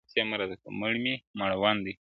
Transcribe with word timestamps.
مړ 0.79 0.93
مي 1.03 1.15
مړوند 1.39 1.81
دی. 1.85 1.93